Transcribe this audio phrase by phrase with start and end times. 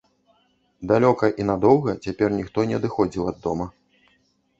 [0.91, 3.67] Далёка і надоўга цяпер ніхто не адыходзіў ад дома.